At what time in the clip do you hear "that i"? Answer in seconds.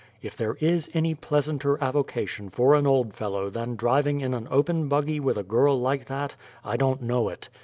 6.05-6.75